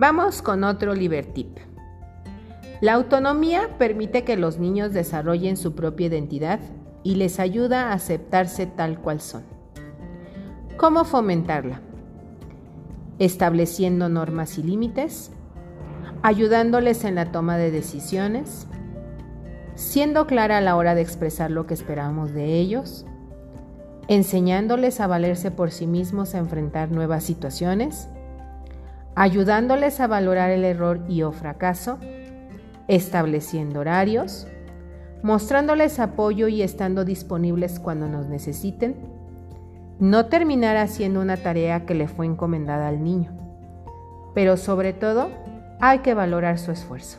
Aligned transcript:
Vamos 0.00 0.42
con 0.42 0.62
otro 0.62 0.94
Libertip. 0.94 1.58
La 2.80 2.92
autonomía 2.92 3.70
permite 3.78 4.22
que 4.22 4.36
los 4.36 4.60
niños 4.60 4.92
desarrollen 4.92 5.56
su 5.56 5.74
propia 5.74 6.06
identidad 6.06 6.60
y 7.02 7.16
les 7.16 7.40
ayuda 7.40 7.88
a 7.88 7.94
aceptarse 7.94 8.66
tal 8.66 9.00
cual 9.00 9.20
son. 9.20 9.42
¿Cómo 10.76 11.04
fomentarla? 11.04 11.80
Estableciendo 13.18 14.08
normas 14.08 14.56
y 14.58 14.62
límites, 14.62 15.32
ayudándoles 16.22 17.02
en 17.02 17.16
la 17.16 17.32
toma 17.32 17.56
de 17.56 17.72
decisiones, 17.72 18.68
siendo 19.74 20.28
clara 20.28 20.58
a 20.58 20.60
la 20.60 20.76
hora 20.76 20.94
de 20.94 21.00
expresar 21.00 21.50
lo 21.50 21.66
que 21.66 21.74
esperamos 21.74 22.32
de 22.32 22.60
ellos, 22.60 23.04
enseñándoles 24.06 25.00
a 25.00 25.08
valerse 25.08 25.50
por 25.50 25.72
sí 25.72 25.88
mismos 25.88 26.36
a 26.36 26.38
enfrentar 26.38 26.92
nuevas 26.92 27.24
situaciones, 27.24 28.08
ayudándoles 29.18 29.98
a 29.98 30.06
valorar 30.06 30.52
el 30.52 30.64
error 30.64 31.00
y 31.08 31.22
o 31.22 31.32
fracaso, 31.32 31.98
estableciendo 32.86 33.80
horarios, 33.80 34.46
mostrándoles 35.24 35.98
apoyo 35.98 36.46
y 36.46 36.62
estando 36.62 37.04
disponibles 37.04 37.80
cuando 37.80 38.06
nos 38.06 38.28
necesiten, 38.28 38.94
no 39.98 40.26
terminar 40.26 40.76
haciendo 40.76 41.20
una 41.20 41.36
tarea 41.36 41.84
que 41.84 41.94
le 41.94 42.06
fue 42.06 42.26
encomendada 42.26 42.86
al 42.86 43.02
niño, 43.02 43.32
pero 44.36 44.56
sobre 44.56 44.92
todo 44.92 45.30
hay 45.80 45.98
que 45.98 46.14
valorar 46.14 46.56
su 46.60 46.70
esfuerzo. 46.70 47.18